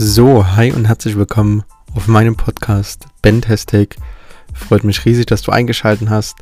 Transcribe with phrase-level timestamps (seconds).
[0.00, 3.96] So, hi und herzlich willkommen auf meinem Podcast Bandtastic.
[4.54, 6.36] Freut mich riesig, dass du eingeschaltet hast.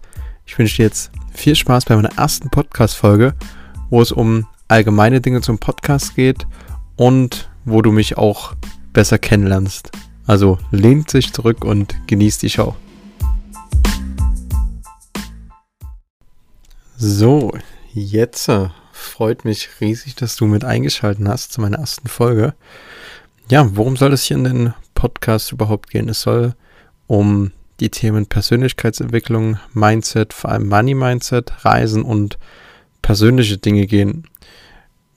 [0.44, 3.32] Ich wünsche dir jetzt viel Spaß bei meiner ersten Podcast-Folge,
[3.88, 6.46] wo es um allgemeine Dinge zum Podcast geht
[6.96, 8.52] und wo du mich auch
[8.92, 9.90] besser kennenlernst.
[10.26, 12.76] Also lehnt sich zurück und genießt die Show.
[16.98, 17.56] So,
[17.94, 22.54] jetzt äh, freut mich riesig, dass du mit eingeschaltet hast zu meiner ersten Folge.
[23.48, 26.08] Ja, worum soll es hier in den Podcast überhaupt gehen?
[26.08, 26.54] Es soll
[27.06, 32.38] um die Themen Persönlichkeitsentwicklung, Mindset, vor allem Money Mindset, Reisen und
[33.02, 34.26] persönliche Dinge gehen.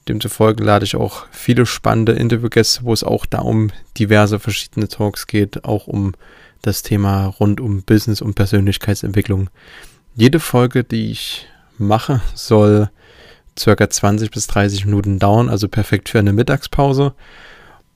[0.08, 5.26] Demzufolge lade ich auch viele spannende Interviewgäste, wo es auch da um diverse verschiedene Talks
[5.26, 6.14] geht, auch um
[6.62, 9.50] das Thema rund um Business und Persönlichkeitsentwicklung.
[10.14, 12.90] Jede Folge, die ich mache, soll
[13.58, 17.12] circa 20 bis 30 Minuten dauern, also perfekt für eine Mittagspause.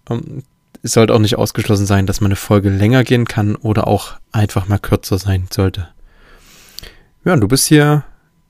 [0.08, 0.42] Ähm,
[0.82, 4.14] es sollte auch nicht ausgeschlossen sein, dass man eine Folge länger gehen kann oder auch
[4.32, 5.88] einfach mal kürzer sein sollte.
[7.24, 8.04] Ja, du bist hier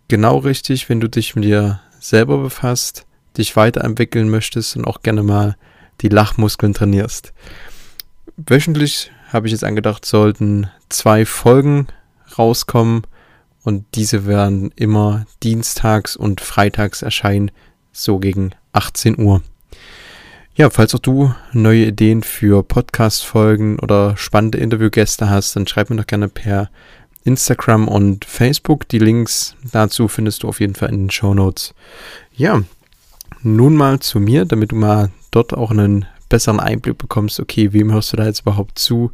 [0.09, 3.07] genau richtig, wenn du dich mit dir selber befasst,
[3.39, 5.57] dich weiterentwickeln möchtest und auch gerne mal
[6.01, 7.33] die Lachmuskeln trainierst.
[8.37, 11.87] Wöchentlich habe ich jetzt angedacht, sollten zwei Folgen
[12.37, 13.03] rauskommen
[13.63, 17.51] und diese werden immer dienstags und freitags erscheinen,
[17.93, 19.43] so gegen 18 Uhr.
[20.57, 25.97] Ja, falls auch du neue Ideen für Podcast-Folgen oder spannende Interviewgäste hast, dann schreib mir
[25.97, 26.71] doch gerne per
[27.25, 28.89] Instagram und Facebook.
[28.89, 31.75] Die Links dazu findest du auf jeden Fall in den Show Notes.
[32.37, 32.63] Ja,
[33.43, 37.41] nun mal zu mir, damit du mal dort auch einen besseren Einblick bekommst.
[37.41, 39.11] Okay, wem hörst du da jetzt überhaupt zu?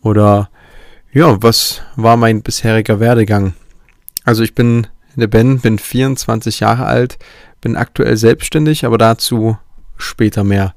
[0.00, 0.50] Oder
[1.12, 3.54] ja, was war mein bisheriger Werdegang?
[4.24, 7.20] Also ich bin der Ben, bin 24 Jahre alt,
[7.60, 9.58] bin aktuell selbstständig, aber dazu
[10.02, 10.74] später mehr.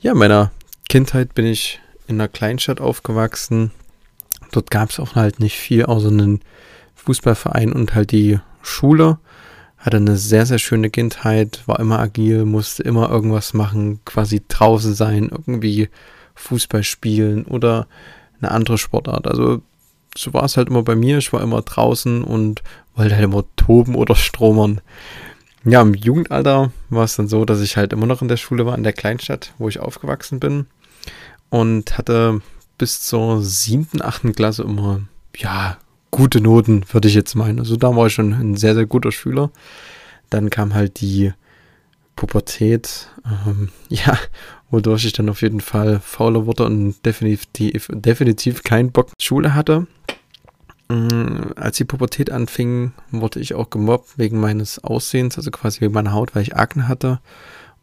[0.00, 0.50] Ja, in meiner
[0.88, 3.70] Kindheit bin ich in einer Kleinstadt aufgewachsen.
[4.50, 6.40] Dort gab es auch halt nicht viel, außer einen
[6.94, 9.18] Fußballverein und halt die Schule.
[9.78, 14.94] Hatte eine sehr, sehr schöne Kindheit, war immer agil, musste immer irgendwas machen, quasi draußen
[14.94, 15.88] sein, irgendwie
[16.34, 17.86] Fußball spielen oder
[18.40, 19.26] eine andere Sportart.
[19.26, 19.62] Also
[20.16, 21.18] so war es halt immer bei mir.
[21.18, 22.62] Ich war immer draußen und
[22.94, 24.80] wollte halt immer toben oder stromern.
[25.64, 28.66] Ja, im Jugendalter war es dann so, dass ich halt immer noch in der Schule
[28.66, 30.66] war, in der Kleinstadt, wo ich aufgewachsen bin.
[31.50, 32.40] Und hatte
[32.78, 35.02] bis zur siebten, achten Klasse immer,
[35.36, 35.76] ja,
[36.10, 37.58] gute Noten, würde ich jetzt meinen.
[37.58, 39.50] Also da war ich schon ein sehr, sehr guter Schüler.
[40.30, 41.32] Dann kam halt die
[42.16, 44.18] Pubertät, ähm, ja,
[44.70, 49.86] wodurch ich dann auf jeden Fall fauler wurde und definitiv, definitiv keinen Bock Schule hatte.
[50.92, 55.94] Mm, als die Pubertät anfing, wurde ich auch gemobbt wegen meines Aussehens, also quasi wegen
[55.94, 57.20] meiner Haut, weil ich Akne hatte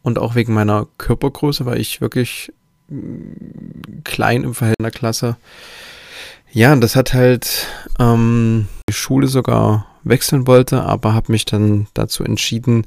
[0.02, 2.52] und auch wegen meiner Körpergröße, weil ich wirklich
[2.88, 5.36] mm, klein im Verhältnis der Klasse.
[6.52, 7.66] Ja, das hat halt
[7.98, 12.86] ähm, die Schule sogar wechseln wollte, aber habe mich dann dazu entschieden,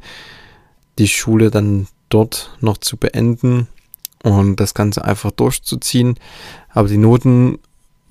[0.99, 3.67] die Schule dann dort noch zu beenden
[4.23, 6.17] und das Ganze einfach durchzuziehen.
[6.69, 7.59] Aber die Noten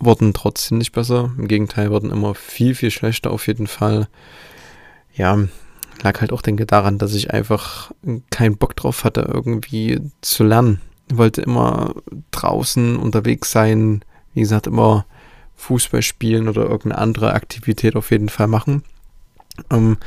[0.05, 1.31] wurden trotzdem nicht besser.
[1.39, 4.09] Im Gegenteil, wurden immer viel, viel schlechter auf jeden Fall.
[5.15, 5.39] Ja,
[6.03, 7.93] lag halt auch, denke daran, dass ich einfach
[8.31, 10.81] keinen Bock drauf hatte, irgendwie zu lernen.
[11.11, 11.95] Ich wollte immer
[12.33, 14.05] draußen unterwegs sein,
[14.35, 15.07] wie gesagt, immer
[15.55, 18.83] Fußball spielen oder irgendeine andere Aktivität auf jeden Fall machen.
[19.71, 19.99] Ähm,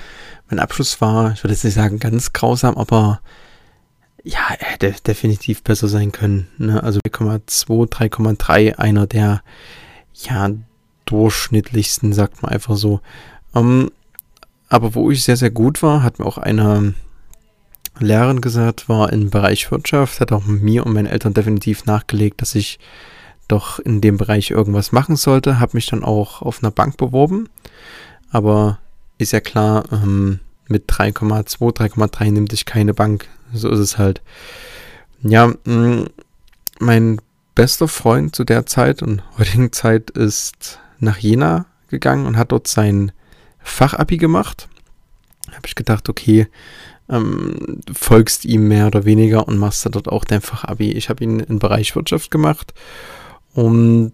[0.49, 3.21] mein Abschluss war, ich würde jetzt nicht sagen ganz grausam, aber
[4.23, 6.47] ja, er hätte definitiv besser sein können.
[6.57, 6.81] Ne?
[6.83, 9.43] Also 3,2, 3,3, einer der
[10.23, 10.49] ja,
[11.05, 13.01] durchschnittlichsten, sagt man einfach so.
[13.53, 13.91] Ähm,
[14.69, 16.93] aber wo ich sehr, sehr gut war, hat mir auch eine
[17.99, 22.55] Lehrerin gesagt, war im Bereich Wirtschaft, hat auch mir und meinen Eltern definitiv nachgelegt, dass
[22.55, 22.79] ich
[23.47, 25.59] doch in dem Bereich irgendwas machen sollte.
[25.59, 27.47] Habe mich dann auch auf einer Bank beworben.
[28.31, 28.79] Aber
[29.17, 33.27] ist ja klar, ähm, mit 3,2, 3,3 nimmt sich keine Bank.
[33.53, 34.21] So ist es halt.
[35.21, 36.05] Ja, mh, mm,
[36.79, 37.21] mein
[37.55, 42.67] bester Freund zu der Zeit und heutigen Zeit ist nach Jena gegangen und hat dort
[42.67, 43.11] sein
[43.59, 44.67] Fachabi gemacht.
[45.49, 46.47] Habe ich gedacht, okay,
[47.09, 50.91] ähm, folgst ihm mehr oder weniger und machst da dort auch dein Fachabi.
[50.91, 52.73] Ich habe ihn im Bereich Wirtschaft gemacht
[53.53, 54.11] und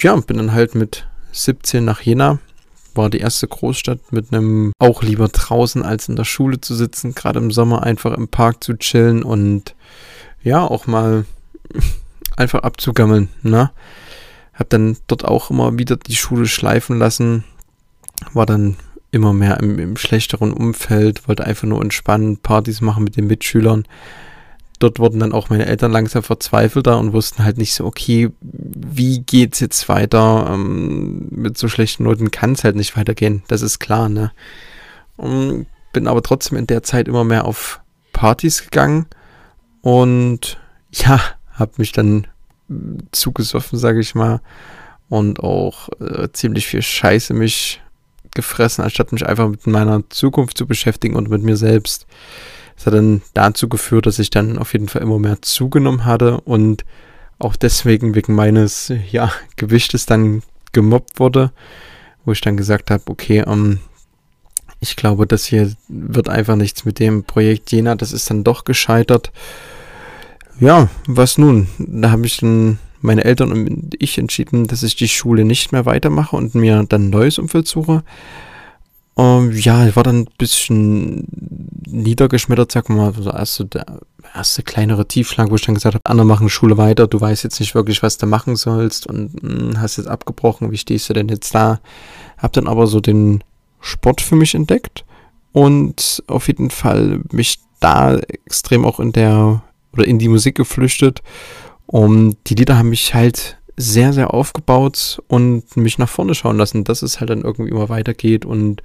[0.00, 2.38] ja, bin dann halt mit 17 nach Jena.
[2.94, 7.14] War die erste Großstadt mit einem auch lieber draußen als in der Schule zu sitzen,
[7.14, 9.74] gerade im Sommer einfach im Park zu chillen und
[10.42, 11.24] ja, auch mal
[12.36, 13.70] einfach abzugammeln, ne?
[14.52, 17.44] Hab dann dort auch immer wieder die Schule schleifen lassen,
[18.32, 18.76] war dann
[19.10, 23.84] immer mehr im, im schlechteren Umfeld, wollte einfach nur entspannen, Partys machen mit den Mitschülern.
[24.80, 29.20] dort wurden dann auch meine Eltern langsam verzweifelter und wussten halt nicht so, okay, wie
[29.20, 30.48] geht's jetzt weiter?
[30.50, 34.32] Ähm, mit so schlechten Noten kann es halt nicht weitergehen, das ist klar, ne?
[35.16, 37.80] Und bin aber trotzdem in der Zeit immer mehr auf
[38.12, 39.06] Partys gegangen
[39.80, 40.58] und
[40.92, 41.20] ja,
[41.54, 42.26] hab mich dann
[43.12, 44.40] zugesoffen, sage ich mal,
[45.08, 47.82] und auch äh, ziemlich viel Scheiße mich
[48.34, 52.06] gefressen, anstatt mich einfach mit meiner Zukunft zu beschäftigen und mit mir selbst.
[52.76, 56.40] Das hat dann dazu geführt, dass ich dann auf jeden Fall immer mehr zugenommen hatte
[56.40, 56.84] und
[57.38, 60.42] auch deswegen wegen meines ja, Gewichtes dann
[60.72, 61.52] gemobbt wurde,
[62.24, 63.80] wo ich dann gesagt habe, okay, ähm,
[64.80, 68.64] ich glaube, das hier wird einfach nichts mit dem Projekt Jena, das ist dann doch
[68.64, 69.32] gescheitert.
[70.64, 71.66] Ja, was nun?
[71.76, 75.84] Da habe ich dann meine Eltern und ich entschieden, dass ich die Schule nicht mehr
[75.84, 78.02] weitermache und mir dann ein neues Umfeld suche.
[79.18, 81.28] Ähm, ja, ich war dann ein bisschen
[81.86, 83.84] niedergeschmettert, sag mal, so erste, der
[84.34, 87.60] erste kleinere Tiefschlag, wo ich dann gesagt habe, andere machen Schule weiter, du weißt jetzt
[87.60, 91.12] nicht wirklich, was du machen sollst und mh, hm, hast jetzt abgebrochen, wie stehst du
[91.12, 91.78] denn jetzt da?
[92.38, 93.44] Hab dann aber so den
[93.82, 95.04] Sport für mich entdeckt
[95.52, 99.62] und auf jeden Fall mich da extrem auch in der
[99.94, 101.22] oder in die Musik geflüchtet.
[101.86, 106.84] Und die Lieder haben mich halt sehr, sehr aufgebaut und mich nach vorne schauen lassen,
[106.84, 108.82] dass es halt dann irgendwie immer weitergeht und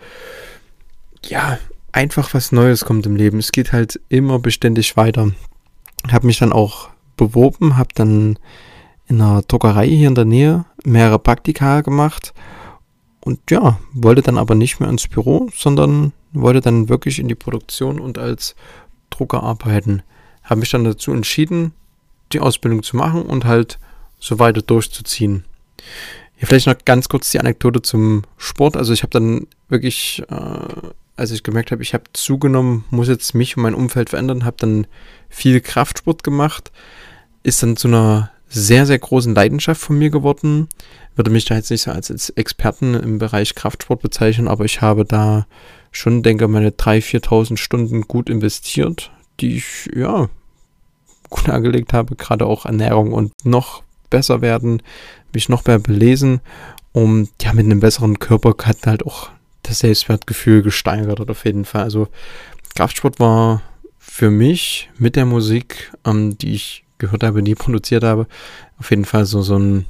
[1.25, 1.59] ja,
[1.91, 3.39] einfach was Neues kommt im Leben.
[3.39, 5.31] Es geht halt immer beständig weiter.
[6.11, 8.39] Habe mich dann auch beworben, habe dann
[9.07, 12.33] in einer Druckerei hier in der Nähe mehrere Praktika gemacht
[13.21, 17.35] und ja, wollte dann aber nicht mehr ins Büro, sondern wollte dann wirklich in die
[17.35, 18.55] Produktion und als
[19.09, 20.03] Drucker arbeiten.
[20.49, 21.73] Habe mich dann dazu entschieden,
[22.31, 23.79] die Ausbildung zu machen und halt
[24.19, 25.45] so weiter durchzuziehen.
[26.35, 28.77] Hier vielleicht noch ganz kurz die Anekdote zum Sport.
[28.77, 33.35] Also ich habe dann wirklich, äh, als ich gemerkt habe, ich habe zugenommen, muss jetzt
[33.35, 34.87] mich und mein Umfeld verändern, habe dann
[35.27, 36.71] viel Kraftsport gemacht,
[37.43, 40.67] ist dann zu einer sehr, sehr großen Leidenschaft von mir geworden.
[41.15, 44.81] Würde mich da jetzt nicht so als, als Experten im Bereich Kraftsport bezeichnen, aber ich
[44.81, 45.45] habe da
[45.91, 50.29] schon, denke meine 3.000, 4.000 Stunden gut investiert, die ich, ja,
[51.29, 54.81] gut angelegt habe, gerade auch Ernährung und noch besser werden,
[55.33, 56.41] mich noch mehr belesen,
[56.91, 59.29] um ja mit einem besseren Körper hat halt auch
[59.63, 61.83] das Selbstwertgefühl gesteigert oder auf jeden Fall.
[61.83, 62.07] Also
[62.75, 63.61] Kraftsport war
[63.99, 68.27] für mich mit der Musik, ähm, die ich gehört habe, nie produziert habe,
[68.79, 69.85] auf jeden Fall so, so ein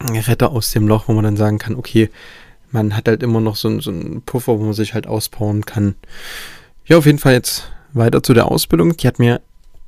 [0.00, 2.10] Retter aus dem Loch, wo man dann sagen kann, okay,
[2.70, 5.94] man hat halt immer noch so, so einen Puffer, wo man sich halt ausbauen kann.
[6.86, 8.96] Ja, auf jeden Fall jetzt weiter zu der Ausbildung.
[8.96, 9.40] Die hat mir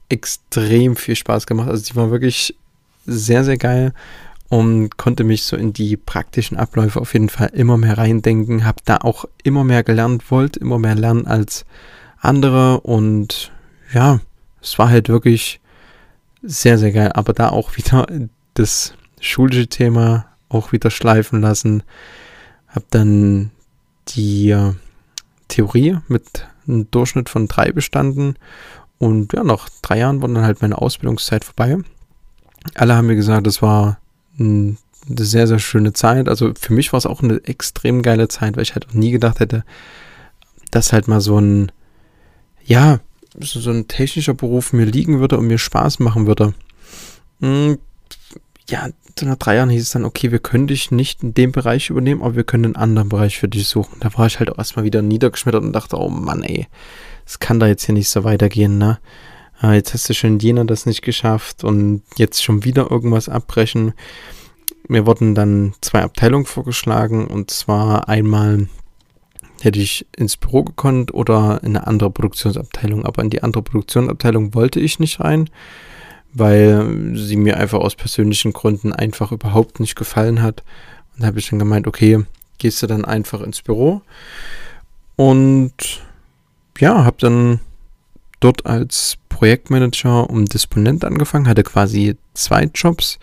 [0.08, 1.68] extrem viel Spaß gemacht.
[1.68, 2.54] Also die war wirklich
[3.06, 3.92] sehr, sehr geil
[4.48, 8.64] und konnte mich so in die praktischen Abläufe auf jeden Fall immer mehr reindenken.
[8.64, 11.64] Habe da auch immer mehr gelernt, wollte immer mehr lernen als
[12.20, 13.52] andere und
[13.92, 14.20] ja,
[14.62, 15.60] es war halt wirklich
[16.42, 17.12] sehr, sehr geil.
[17.12, 18.06] Aber da auch wieder
[18.54, 21.82] das schulische Thema auch wieder schleifen lassen.
[22.68, 23.50] Habe dann
[24.08, 24.72] die äh,
[25.48, 28.36] Theorie mit einem Durchschnitt von drei bestanden
[28.98, 31.78] und ja, nach drei Jahren war dann halt meine Ausbildungszeit vorbei
[32.74, 33.98] alle haben mir gesagt, das war
[34.38, 34.76] eine
[35.08, 36.28] sehr, sehr schöne Zeit.
[36.28, 39.10] Also für mich war es auch eine extrem geile Zeit, weil ich halt auch nie
[39.10, 39.64] gedacht hätte,
[40.70, 41.72] dass halt mal so ein,
[42.64, 43.00] ja,
[43.38, 46.54] so, so ein technischer Beruf mir liegen würde und mir Spaß machen würde.
[48.68, 48.88] Ja,
[49.22, 52.22] nach drei Jahren hieß es dann, okay, wir können dich nicht in dem Bereich übernehmen,
[52.22, 53.98] aber wir können einen anderen Bereich für dich suchen.
[54.00, 56.66] Da war ich halt auch erstmal wieder niedergeschmettert und dachte, oh Mann, ey,
[57.24, 58.98] es kann da jetzt hier nicht so weitergehen, ne?
[59.60, 63.94] ah, jetzt hast du schon jener das nicht geschafft und jetzt schon wieder irgendwas abbrechen.
[64.88, 68.68] Mir wurden dann zwei Abteilungen vorgeschlagen und zwar einmal
[69.62, 74.54] hätte ich ins Büro gekonnt oder in eine andere Produktionsabteilung, aber in die andere Produktionsabteilung
[74.54, 75.48] wollte ich nicht rein,
[76.36, 80.62] weil sie mir einfach aus persönlichen Gründen einfach überhaupt nicht gefallen hat.
[81.14, 82.24] Und da habe ich dann gemeint, okay,
[82.58, 84.02] gehst du dann einfach ins Büro
[85.16, 85.72] und
[86.78, 87.60] ja, habe dann
[88.40, 93.18] dort als Projektmanager und Disponent angefangen, hatte quasi zwei Jobs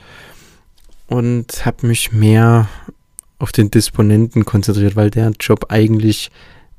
[1.07, 2.67] und habe mich mehr
[3.37, 6.31] auf den Disponenten konzentriert, weil der Job eigentlich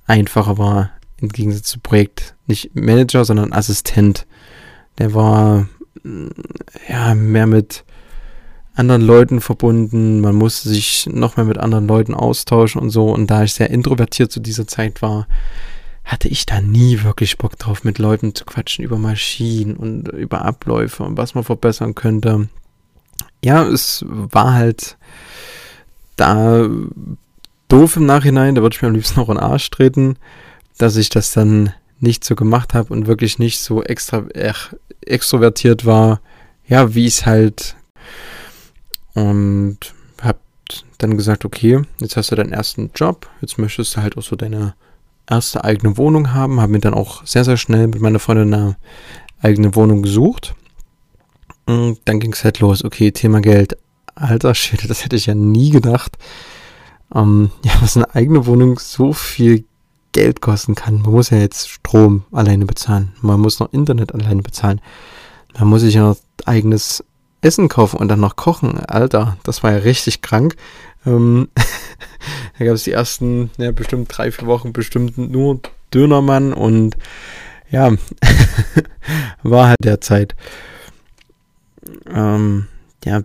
[0.07, 2.35] einfacher war im Gegensatz zu Projekt.
[2.47, 4.27] Nicht Manager, sondern Assistent.
[4.99, 5.69] Der war
[6.89, 7.85] ja mehr mit
[8.75, 10.21] anderen Leuten verbunden.
[10.21, 13.11] Man musste sich noch mehr mit anderen Leuten austauschen und so.
[13.13, 15.27] Und da ich sehr introvertiert zu dieser Zeit war,
[16.05, 20.45] hatte ich da nie wirklich Bock drauf, mit Leuten zu quatschen über Maschinen und über
[20.45, 22.49] Abläufe und was man verbessern könnte.
[23.43, 24.99] Ja, es war halt
[26.17, 26.69] da
[27.69, 30.17] doof im Nachhinein, da würde ich mir am liebsten noch in den Arsch treten,
[30.77, 31.73] dass ich das dann
[32.05, 34.73] nicht so gemacht habe und wirklich nicht so extra ach,
[35.05, 36.21] extrovertiert war,
[36.69, 37.77] ja, wie es halt
[39.15, 39.79] und
[40.21, 40.39] habe
[40.99, 44.37] dann gesagt, okay, jetzt hast du deinen ersten Job, jetzt möchtest du halt auch so
[44.37, 44.75] deine
[45.29, 48.77] erste eigene Wohnung haben, habe mir dann auch sehr, sehr schnell mit meiner Freundin eine
[49.41, 50.55] eigene Wohnung gesucht.
[51.67, 53.79] Und dann ging es halt los, okay, Thema Geld.
[54.15, 56.19] Alter Schwede, das hätte ich ja nie gedacht.
[57.15, 59.65] Ähm, ja, was eine eigene Wohnung so viel
[60.15, 61.03] Geld kosten kann.
[61.03, 63.13] Man muss ja jetzt Strom alleine bezahlen.
[63.21, 64.81] Man muss noch Internet alleine bezahlen.
[65.59, 66.17] Man muss sich ja noch
[66.47, 67.05] eigenes
[67.43, 68.79] Essen kaufen und dann noch kochen.
[68.79, 70.57] Alter, das war ja richtig krank.
[71.05, 71.49] Ähm,
[72.59, 75.61] da gab es die ersten, ja, bestimmt drei, vier Wochen bestimmt nur
[75.93, 76.97] Dönermann und
[77.71, 77.93] ja,
[79.43, 80.37] war halt der Zeit.
[82.07, 82.69] Ähm,
[83.05, 83.23] ja,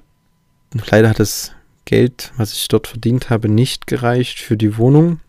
[0.90, 1.52] leider hat das
[1.86, 5.20] Geld, was ich dort verdient habe, nicht gereicht für die Wohnung,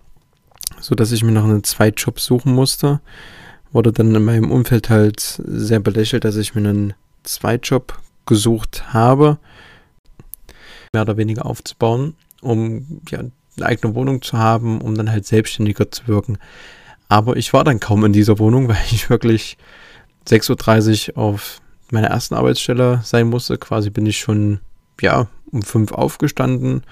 [0.81, 3.01] so dass ich mir noch einen Zweitjob suchen musste.
[3.73, 9.39] Wurde dann in meinem Umfeld halt sehr belächelt, dass ich mir einen Zweitjob gesucht habe,
[10.93, 15.91] mehr oder weniger aufzubauen, um ja, eine eigene Wohnung zu haben, um dann halt selbstständiger
[15.91, 16.39] zu wirken.
[17.09, 19.57] Aber ich war dann kaum in dieser Wohnung, weil ich wirklich
[20.29, 21.61] 6.30 Uhr auf
[21.91, 23.59] meiner ersten Arbeitsstelle sein musste.
[23.59, 24.61] Quasi bin ich schon,
[25.01, 26.83] ja, um 5 aufgestanden,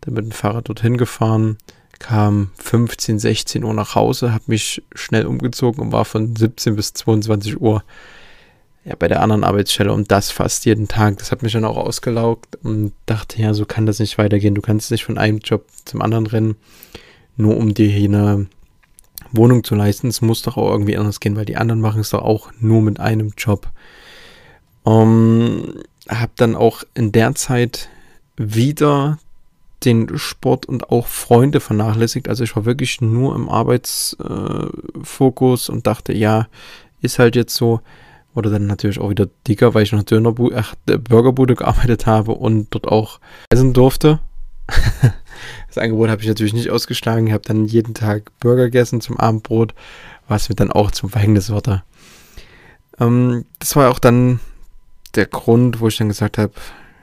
[0.00, 1.56] dann mit dem Fahrrad dorthin gefahren,
[2.00, 6.92] kam 15, 16 Uhr nach Hause, habe mich schnell umgezogen und war von 17 bis
[6.94, 7.84] 22 Uhr
[8.84, 11.18] ja, bei der anderen Arbeitsstelle und das fast jeden Tag.
[11.18, 14.54] Das hat mich dann auch ausgelaugt und dachte, ja, so kann das nicht weitergehen.
[14.54, 16.56] Du kannst nicht von einem Job zum anderen rennen,
[17.36, 18.46] nur um dir hier eine
[19.32, 20.08] Wohnung zu leisten.
[20.08, 22.80] Es muss doch auch irgendwie anders gehen, weil die anderen machen es doch auch nur
[22.80, 23.68] mit einem Job.
[24.82, 25.74] Um,
[26.08, 27.90] hab dann auch in der Zeit
[28.36, 29.18] wieder
[29.84, 32.28] den Sport und auch Freunde vernachlässigt.
[32.28, 36.48] Also ich war wirklich nur im Arbeitsfokus äh, und dachte, ja,
[37.00, 37.80] ist halt jetzt so.
[38.32, 42.68] Wurde dann natürlich auch wieder dicker, weil ich noch Dönerbu ach, Burgerbude gearbeitet habe und
[42.70, 43.18] dort auch
[43.48, 44.20] essen durfte.
[45.68, 47.26] das Angebot habe ich natürlich nicht ausgeschlagen.
[47.26, 49.74] Ich habe dann jeden Tag Burger gegessen zum Abendbrot,
[50.28, 51.82] was mir dann auch zum Verhängnis wurde.
[53.00, 54.38] Ähm, das war auch dann
[55.16, 56.52] der Grund, wo ich dann gesagt habe,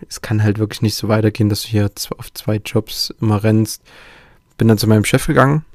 [0.08, 3.82] es kann halt wirklich nicht so weitergehen, dass du hier auf zwei Jobs immer rennst.
[4.58, 5.66] Bin dann zu meinem Chef gegangen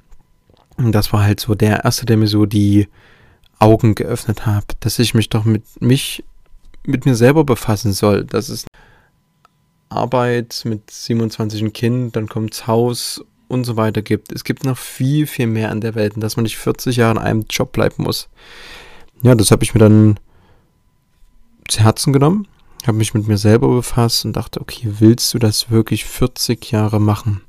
[0.76, 2.88] und das war halt so der erste, der mir so die
[3.58, 6.24] Augen geöffnet habe, dass ich mich doch mit mich
[6.84, 8.24] mit mir selber befassen soll.
[8.24, 8.66] Das ist
[9.88, 14.32] Arbeit mit 27 Kind, dann kommt's Haus und so weiter gibt.
[14.32, 17.12] Es gibt noch viel, viel mehr an der Welt und dass man nicht 40 Jahre
[17.12, 18.28] in einem Job bleiben muss.
[19.22, 20.18] Ja, das habe ich mir dann
[21.68, 22.48] zu Herzen genommen,
[22.88, 27.00] habe mich mit mir selber befasst und dachte, okay, willst du das wirklich 40 Jahre
[27.00, 27.42] machen?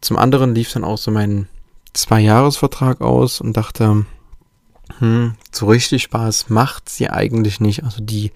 [0.00, 1.48] Zum anderen lief dann auch so mein
[1.92, 4.06] Zwei-Jahres-Vertrag aus und dachte,
[4.98, 7.84] hm, so richtig Spaß macht sie eigentlich nicht.
[7.84, 8.32] Also die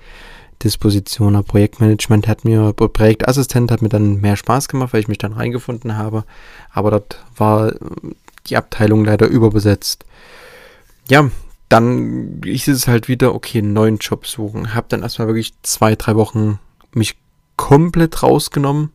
[0.63, 5.33] Disposition, Projektmanagement hat mir, Projektassistent hat mir dann mehr Spaß gemacht, weil ich mich dann
[5.33, 6.25] reingefunden habe.
[6.71, 7.73] Aber dort war
[8.47, 10.05] die Abteilung leider überbesetzt.
[11.09, 11.31] Ja,
[11.69, 14.75] dann ist es halt wieder, okay, einen neuen Job suchen.
[14.75, 16.61] Hab dann erstmal wirklich zwei, drei Wochen
[16.93, 17.17] mich
[17.57, 18.93] komplett rausgenommen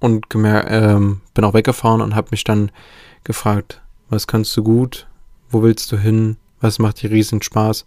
[0.00, 2.70] und ähm, bin auch weggefahren und habe mich dann
[3.24, 5.06] gefragt, was kannst du gut,
[5.50, 7.84] wo willst du hin, was macht dir riesen Spaß.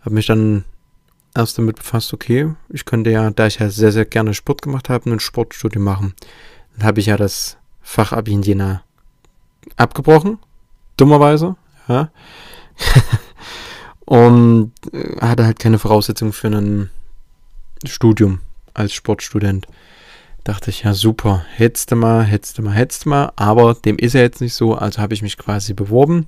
[0.00, 0.64] Habe mich dann
[1.34, 4.88] erst damit befasst, okay, ich könnte ja, da ich ja sehr, sehr gerne Sport gemacht
[4.88, 6.14] habe, ein Sportstudium machen.
[6.76, 8.82] Dann habe ich ja das Fachabi in Jena
[9.76, 10.38] abgebrochen,
[10.96, 11.56] dummerweise,
[11.88, 12.10] ja.
[14.08, 16.88] und äh, hatte halt keine Voraussetzungen für ein
[17.84, 18.40] Studium
[18.72, 19.66] als Sportstudent.
[20.44, 24.40] Dachte ich, ja super, du mal, du mal, du mal, aber dem ist ja jetzt
[24.40, 26.26] nicht so, also habe ich mich quasi beworben,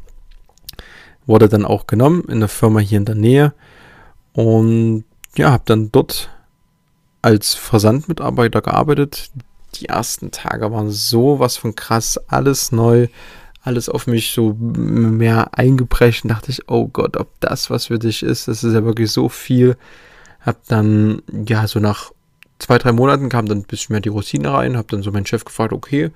[1.25, 3.55] wurde dann auch genommen in der Firma hier in der Nähe
[4.35, 5.05] und
[5.37, 6.29] ja, habe dann dort
[7.23, 9.31] als Versandmitarbeiter gearbeitet.
[9.77, 13.09] Die ersten Tage waren sowas von krass, alles neu,
[13.63, 16.29] alles auf mich so mehr eingebrechen.
[16.29, 19.29] Dachte ich, oh Gott, ob das was für dich ist, das ist ja wirklich so
[19.29, 19.77] viel.
[20.41, 22.13] Hab dann, ja, so nach
[22.59, 24.77] zwei, drei Monaten kam dann ein bisschen mehr die Routine rein.
[24.77, 26.11] Hab dann so meinen Chef gefragt, okay,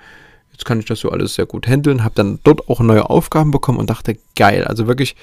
[0.52, 2.04] jetzt kann ich das so alles sehr gut handeln.
[2.04, 4.64] Hab dann dort auch neue Aufgaben bekommen und dachte, geil.
[4.64, 5.14] Also wirklich,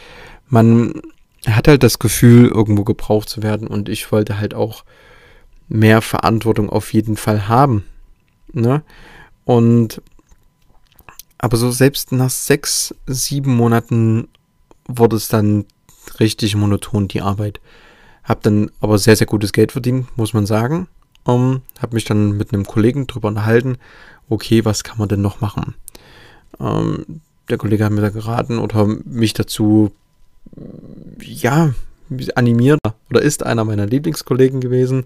[0.47, 1.01] man
[1.47, 3.67] hat halt das Gefühl, irgendwo gebraucht zu werden.
[3.67, 4.83] Und ich wollte halt auch
[5.67, 7.85] mehr Verantwortung auf jeden Fall haben.
[8.53, 8.83] Ne?
[9.45, 10.01] Und
[11.41, 14.27] aber so selbst nach sechs, sieben Monaten
[14.87, 15.65] wurde es dann
[16.19, 17.59] richtig monoton, die Arbeit.
[18.23, 20.87] Hab dann aber sehr, sehr gutes Geld verdient, muss man sagen.
[21.23, 23.77] Um, hab mich dann mit einem Kollegen drüber unterhalten,
[24.29, 25.73] okay, was kann man denn noch machen?
[26.59, 29.91] Um, der Kollege hat mir da geraten oder mich dazu
[31.19, 31.73] ja,
[32.35, 32.79] animiert
[33.09, 35.05] oder ist einer meiner Lieblingskollegen gewesen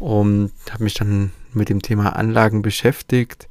[0.00, 3.48] und habe mich dann mit dem Thema Anlagen beschäftigt.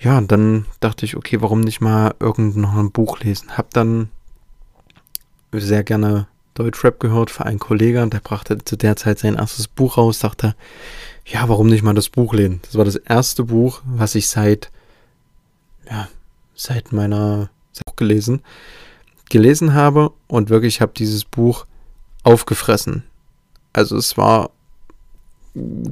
[0.00, 3.56] Ja, dann dachte ich, okay, warum nicht mal irgendein Buch lesen?
[3.56, 4.10] Hab dann
[5.52, 9.96] sehr gerne Deutschrap gehört für einen Kollegen, der brachte zu der Zeit sein erstes Buch
[9.96, 10.54] raus, dachte,
[11.24, 12.60] ja, warum nicht mal das Buch lesen?
[12.62, 14.70] Das war das erste Buch, was ich seit,
[15.88, 16.08] ja,
[16.54, 17.50] seit meiner
[17.86, 18.42] Buch gelesen,
[19.30, 21.66] gelesen habe und wirklich habe dieses Buch
[22.22, 23.04] aufgefressen.
[23.72, 24.50] Also es war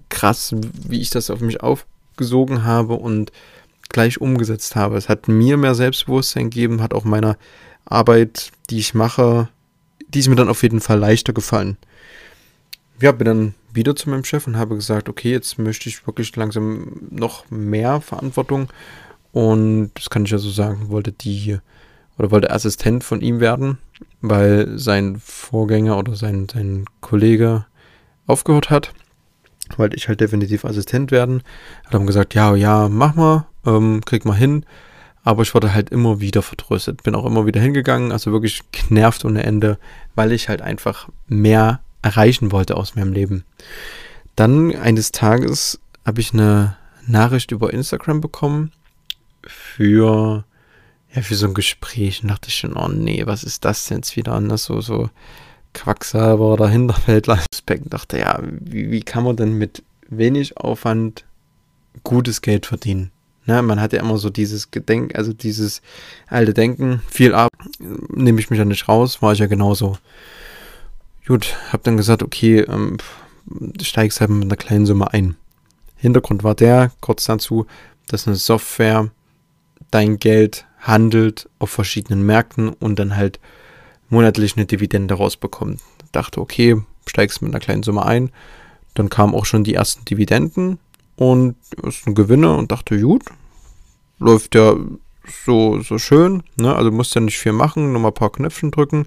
[0.09, 0.55] krass,
[0.89, 3.31] wie ich das auf mich aufgesogen habe und
[3.89, 4.97] gleich umgesetzt habe.
[4.97, 7.37] Es hat mir mehr Selbstbewusstsein gegeben, hat auch meiner
[7.85, 9.49] Arbeit, die ich mache,
[10.09, 11.77] die ist mir dann auf jeden Fall leichter gefallen.
[13.01, 16.35] Ja, bin dann wieder zu meinem Chef und habe gesagt, okay, jetzt möchte ich wirklich
[16.35, 18.69] langsam noch mehr Verantwortung.
[19.33, 21.59] Und das kann ich ja so sagen, wollte die
[22.19, 23.79] oder wollte Assistent von ihm werden,
[24.23, 27.67] weil sein Vorgänger oder sein, sein Kollege
[28.27, 28.93] aufgehört hat.
[29.77, 31.43] Wollte ich halt definitiv Assistent werden.
[31.85, 34.65] Hat dann gesagt, ja, ja, mach mal, ähm, krieg mal hin.
[35.25, 37.03] Aber ich wurde halt immer wieder vertröstet.
[37.03, 39.79] Bin auch immer wieder hingegangen, also wirklich genervt ohne Ende,
[40.15, 43.45] weil ich halt einfach mehr erreichen wollte aus meinem Leben.
[44.37, 48.71] Dann eines Tages habe ich eine Nachricht über Instagram bekommen
[49.45, 50.45] für,
[51.13, 52.23] ja, für so ein Gespräch.
[52.23, 54.65] Und dachte ich schon, oh nee, was ist das denn jetzt wieder anders?
[54.65, 55.11] So, so
[55.75, 57.93] Quacksalber oder Hinterfeldler-Aspekt.
[57.93, 61.25] Dachte, ja, wie, wie kann man denn mit wenig Aufwand
[62.05, 63.11] gutes Geld verdienen?
[63.47, 65.81] Ne, man hat ja immer so dieses Gedenk, also dieses
[66.27, 67.53] alte Denken, viel ab,
[68.09, 69.99] nehme ich mich ja nicht raus, war ich ja genauso.
[71.27, 72.97] Gut, hab dann gesagt, okay, ähm,
[73.81, 75.37] steigst halt mit einer kleinen Summe ein.
[75.97, 77.67] Hintergrund war der, kurz dazu,
[78.09, 79.11] dass eine Software
[79.91, 83.41] dein Geld handelt auf verschiedenen Märkten und dann halt
[84.09, 85.81] monatlich eine Dividende rausbekommt.
[86.13, 86.77] Dachte, okay,
[87.07, 88.31] steigst mit einer kleinen Summe ein.
[88.95, 90.79] Dann kamen auch schon die ersten Dividenden
[91.17, 93.25] und ist ein Gewinner und dachte, gut,
[94.19, 94.77] läuft ja
[95.45, 96.75] so, so schön, ne?
[96.75, 99.07] Also musst ja nicht viel machen, nur mal ein paar Knöpfchen drücken.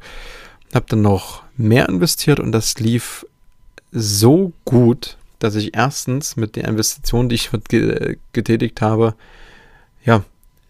[0.73, 3.25] Hab dann noch mehr investiert und das lief
[3.91, 7.49] so gut, dass ich erstens mit der Investition, die ich
[8.33, 9.15] getätigt habe,
[10.03, 10.23] ja,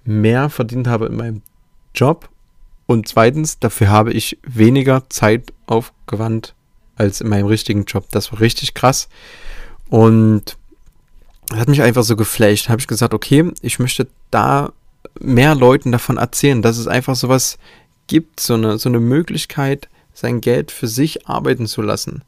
[0.05, 1.41] mehr verdient habe in meinem
[1.93, 2.29] Job
[2.89, 6.55] und zweitens, dafür habe ich weniger Zeit aufgewandt
[6.95, 8.07] als in meinem richtigen Job.
[8.09, 9.09] Das war richtig krass.
[9.89, 10.57] Und
[11.55, 12.69] hat mich einfach so geflasht.
[12.69, 14.71] Habe ich gesagt, okay, ich möchte da
[15.19, 17.57] mehr Leuten davon erzählen, dass es einfach sowas
[18.07, 22.23] gibt, so eine, so eine Möglichkeit, sein Geld für sich arbeiten zu lassen.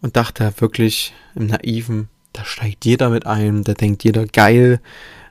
[0.00, 4.80] Und dachte wirklich im Naiven, da steigt jeder mit ein, da denkt jeder geil,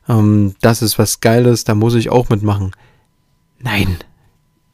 [0.07, 2.71] ähm, das ist was Geiles, da muss ich auch mitmachen.
[3.59, 3.97] Nein,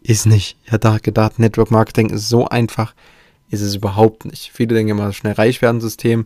[0.01, 0.57] ist nicht.
[0.65, 2.93] Ich hatte gedacht, Network Marketing ist so einfach,
[3.49, 4.51] ist es überhaupt nicht.
[4.53, 6.25] Viele denken immer, schnell reich werden System,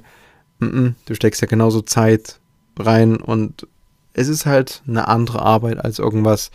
[0.62, 2.40] du steckst ja genauso Zeit
[2.78, 3.68] rein und
[4.14, 6.52] es ist halt eine andere Arbeit als irgendwas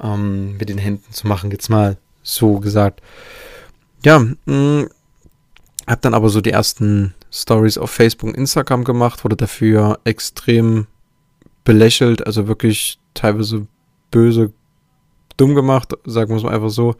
[0.00, 3.00] ähm, mit den Händen zu machen, jetzt mal so gesagt.
[4.04, 4.88] Ja, mh, mm,
[5.86, 10.86] hab dann aber so die ersten Stories auf Facebook und Instagram gemacht, wurde dafür extrem
[11.64, 13.66] belächelt, also wirklich teilweise
[14.10, 14.52] böse
[15.36, 16.96] dumm gemacht, sagen wir es mal einfach so.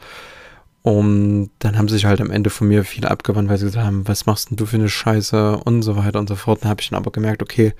[0.86, 4.06] Und dann haben sich halt am Ende von mir viele abgewandt, weil sie gesagt haben,
[4.06, 6.62] was machst denn du für eine Scheiße und so weiter und so fort.
[6.62, 7.74] Dann habe ich dann aber gemerkt, okay,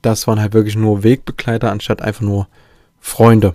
[0.00, 2.48] das waren halt wirklich nur Wegbegleiter anstatt einfach nur
[3.00, 3.54] Freunde.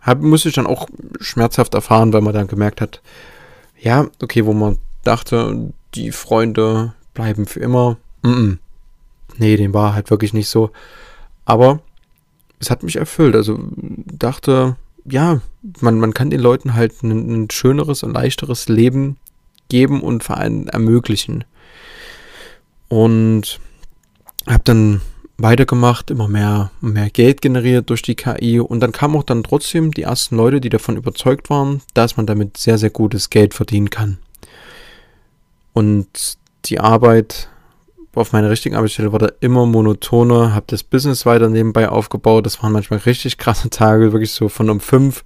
[0.00, 0.88] Hab, musste ich dann auch
[1.20, 3.02] schmerzhaft erfahren, weil man dann gemerkt hat,
[3.78, 7.98] ja, okay, wo man dachte, die Freunde bleiben für immer.
[8.22, 8.58] Mm -mm.
[9.36, 10.70] Nee, dem war halt wirklich nicht so.
[11.44, 11.80] Aber
[12.60, 13.36] es hat mich erfüllt.
[13.36, 13.58] Also
[14.06, 14.76] dachte,
[15.10, 15.40] ja,
[15.80, 19.16] man, man kann den Leuten halt ein, ein schöneres und leichteres Leben
[19.68, 21.44] geben und vor allem ermöglichen.
[22.88, 23.60] Und
[24.46, 25.00] habe dann
[25.38, 29.90] weitergemacht, immer mehr, mehr Geld generiert durch die KI und dann kamen auch dann trotzdem
[29.92, 33.90] die ersten Leute, die davon überzeugt waren, dass man damit sehr, sehr gutes Geld verdienen
[33.90, 34.18] kann.
[35.72, 37.48] Und die Arbeit
[38.16, 42.46] auf meiner richtigen Arbeitsstelle war da immer monotoner, habe das Business weiter nebenbei aufgebaut.
[42.46, 45.24] Das waren manchmal richtig krasse Tage, wirklich so von um 5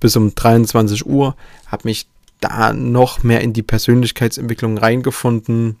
[0.00, 1.36] bis um 23 Uhr.
[1.66, 2.08] Habe mich
[2.40, 5.76] da noch mehr in die Persönlichkeitsentwicklung reingefunden.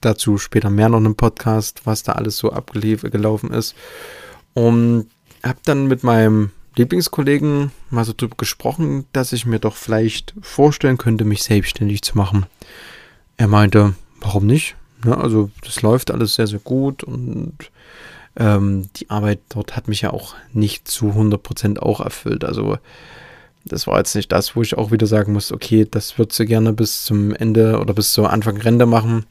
[0.00, 3.74] Dazu später mehr noch einen Podcast, was da alles so abgelaufen ist.
[4.52, 5.06] Und
[5.42, 10.98] habe dann mit meinem Lieblingskollegen mal so drüber gesprochen, dass ich mir doch vielleicht vorstellen
[10.98, 12.46] könnte, mich selbstständig zu machen.
[13.36, 14.76] Er meinte, warum nicht?
[15.04, 15.16] Ne?
[15.16, 17.54] Also das läuft alles sehr, sehr gut und
[18.36, 22.44] ähm, die Arbeit dort hat mich ja auch nicht zu 100% auch erfüllt.
[22.44, 22.78] Also
[23.64, 26.44] das war jetzt nicht das, wo ich auch wieder sagen muss, okay, das würdest du
[26.44, 29.24] gerne bis zum Ende oder bis zum Anfang Rente machen.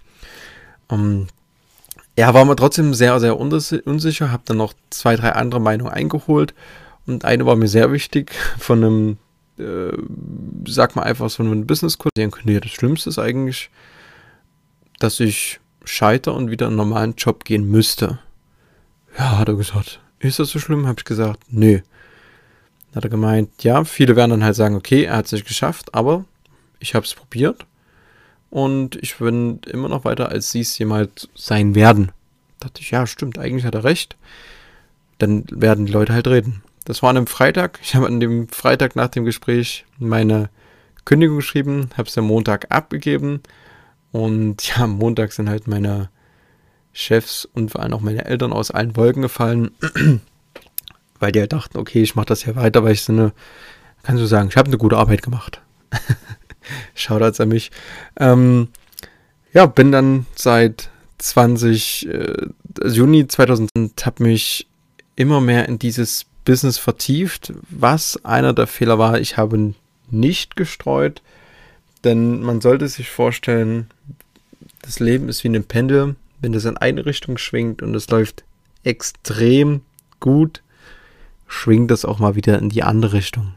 [0.90, 1.28] Ähm,
[2.18, 6.54] ja, war mir trotzdem sehr, sehr unsicher, habe dann noch zwei, drei andere Meinungen eingeholt
[7.06, 9.18] und eine war mir sehr wichtig von einem,
[9.58, 9.98] äh,
[10.68, 12.12] sag mal einfach so einem Business-Kurs.
[12.18, 13.70] Den könnte ja das Schlimmste ist eigentlich,
[15.00, 18.20] dass ich scheiter und wieder einen normalen Job gehen müsste.
[19.18, 20.00] Ja, hat er gesagt.
[20.20, 20.88] Ist das so schlimm?
[20.88, 21.80] Habe ich gesagt, nö.
[22.92, 25.48] Dann hat er gemeint, ja, viele werden dann halt sagen, okay, er hat es nicht
[25.48, 26.26] geschafft, aber
[26.80, 27.66] ich habe es probiert
[28.50, 32.12] und ich bin immer noch weiter, als sie es jemals sein werden.
[32.60, 34.16] Da dachte ich, ja, stimmt, eigentlich hat er recht.
[35.18, 36.62] Dann werden die Leute halt reden.
[36.86, 37.80] Das war an einem Freitag.
[37.82, 40.50] Ich habe an dem Freitag nach dem Gespräch meine
[41.06, 43.42] Kündigung geschrieben, habe es am Montag abgegeben.
[44.14, 46.10] Und ja, am Montag sind halt meine
[46.94, 49.72] Chefs und vor allem auch meine Eltern aus allen Wolken gefallen,
[51.20, 53.34] weil die halt dachten, okay, ich mache das ja weiter, weil ich so eine,
[54.04, 55.62] kannst du sagen, ich habe eine gute Arbeit gemacht.
[56.94, 57.72] Shoutouts an mich.
[58.20, 58.68] Ähm,
[59.52, 62.48] ja, bin dann seit 20, äh,
[62.86, 63.72] Juni 2000,
[64.06, 64.68] habe mich
[65.16, 69.20] immer mehr in dieses Business vertieft, was einer der Fehler war.
[69.20, 69.74] Ich habe
[70.12, 71.24] nicht gestreut,
[72.04, 73.90] denn man sollte sich vorstellen,
[74.84, 76.16] das Leben ist wie ein Pendel.
[76.40, 78.44] Wenn es in eine Richtung schwingt und es läuft
[78.84, 79.82] extrem
[80.20, 80.62] gut,
[81.48, 83.54] schwingt das auch mal wieder in die andere Richtung.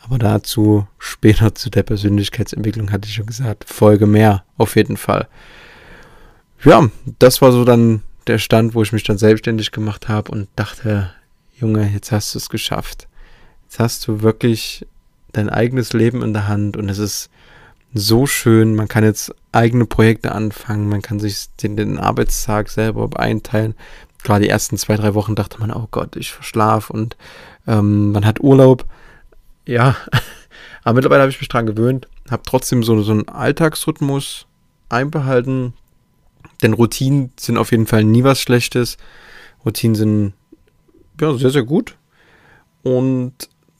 [0.00, 5.28] Aber dazu später zu der Persönlichkeitsentwicklung hatte ich schon gesagt, Folge mehr, auf jeden Fall.
[6.64, 10.48] Ja, das war so dann der Stand, wo ich mich dann selbstständig gemacht habe und
[10.54, 11.10] dachte,
[11.56, 13.08] Junge, jetzt hast du es geschafft.
[13.64, 14.86] Jetzt hast du wirklich
[15.32, 17.28] dein eigenes Leben in der Hand und es ist
[17.94, 18.74] so schön.
[18.74, 23.74] Man kann jetzt eigene Projekte anfangen, man kann sich den, den Arbeitstag selber einteilen.
[24.22, 27.16] Gerade die ersten zwei, drei Wochen dachte man, oh Gott, ich verschlaf und
[27.66, 28.84] ähm, man hat Urlaub
[29.68, 29.96] ja,
[30.82, 34.46] aber mittlerweile habe ich mich dran gewöhnt, habe trotzdem so, so einen Alltagsrhythmus
[34.88, 35.74] einbehalten.
[36.62, 38.96] Denn Routinen sind auf jeden Fall nie was Schlechtes.
[39.64, 40.32] Routinen sind
[41.20, 41.96] ja sehr, sehr gut.
[42.82, 43.34] Und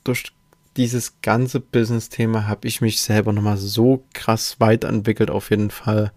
[0.05, 0.33] durch
[0.79, 6.13] dieses ganze Business-Thema habe ich mich selber nochmal so krass weiterentwickelt, auf jeden Fall.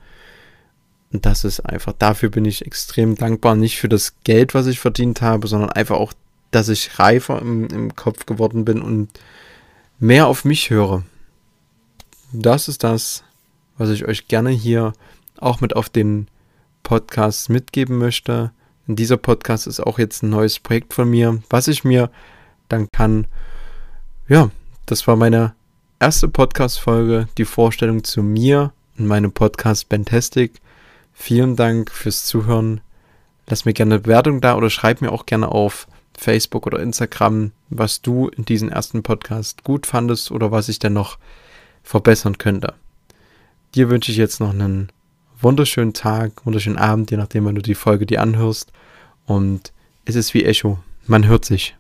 [1.12, 3.56] Und das ist einfach, dafür bin ich extrem dankbar.
[3.56, 6.14] Nicht für das Geld, was ich verdient habe, sondern einfach auch,
[6.52, 9.10] dass ich reifer im, im Kopf geworden bin und
[10.00, 11.04] mehr auf mich höre.
[12.32, 13.24] Das ist das,
[13.78, 14.94] was ich euch gerne hier
[15.38, 16.28] auch mit auf den
[16.84, 18.52] Podcast mitgeben möchte.
[18.88, 22.12] In dieser Podcast ist auch jetzt ein neues Projekt von mir, was ich mir
[22.70, 23.26] dann kann.
[24.32, 24.50] Ja,
[24.86, 25.54] das war meine
[26.00, 30.54] erste Podcast-Folge, die Vorstellung zu mir und meinem Podcast Fantastic.
[31.12, 32.80] Vielen Dank fürs Zuhören.
[33.48, 35.86] Lass mir gerne eine Bewertung da oder schreib mir auch gerne auf
[36.18, 40.94] Facebook oder Instagram, was du in diesem ersten Podcast gut fandest oder was ich denn
[40.94, 41.18] noch
[41.84, 42.76] verbessern könnte.
[43.76, 44.94] Dir wünsche ich jetzt noch einen
[45.42, 48.72] wunderschönen Tag, wunderschönen Abend, je nachdem, wann du die Folge dir anhörst.
[49.26, 49.74] Und
[50.06, 50.80] es ist wie Echo.
[51.06, 51.76] Man hört sich.